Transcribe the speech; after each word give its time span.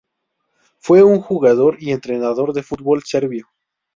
Fue 0.79 1.03
un 1.03 1.19
jugador 1.21 1.77
y 1.79 1.91
entrenador 1.91 2.53
de 2.53 2.63
fútbol 2.63 3.03
serbio. 3.03 3.45